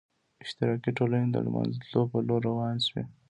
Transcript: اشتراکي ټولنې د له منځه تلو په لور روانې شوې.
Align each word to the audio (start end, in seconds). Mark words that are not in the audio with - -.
اشتراکي 0.43 0.91
ټولنې 0.97 1.27
د 1.31 1.35
له 1.45 1.49
منځه 1.55 1.77
تلو 1.83 2.01
په 2.11 2.17
لور 2.27 2.41
روانې 2.49 2.81
شوې. 2.87 3.03